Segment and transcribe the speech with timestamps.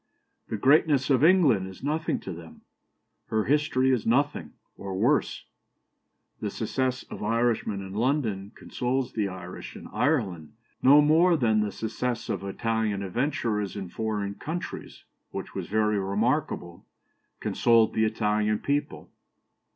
[0.47, 2.61] The greatness of England is nothing to them.
[3.27, 5.45] Her history is nothing, or worse.
[6.39, 11.71] The success of Irishmen in London consoles the Irish in Ireland no more than the
[11.71, 16.83] success of Italian adventurers in foreign countries (which was very remarkable)
[17.39, 19.11] consoled the Italian people.